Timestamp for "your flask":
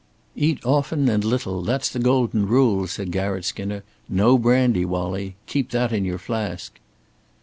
6.05-6.79